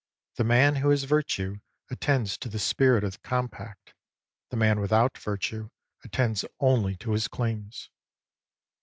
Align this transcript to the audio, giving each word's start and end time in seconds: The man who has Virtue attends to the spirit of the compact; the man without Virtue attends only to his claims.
The 0.37 0.43
man 0.43 0.77
who 0.77 0.89
has 0.89 1.03
Virtue 1.03 1.57
attends 1.91 2.35
to 2.39 2.49
the 2.49 2.57
spirit 2.57 3.03
of 3.03 3.11
the 3.11 3.17
compact; 3.19 3.93
the 4.49 4.57
man 4.57 4.79
without 4.79 5.15
Virtue 5.15 5.69
attends 6.03 6.43
only 6.59 6.95
to 6.95 7.11
his 7.11 7.27
claims. 7.27 7.91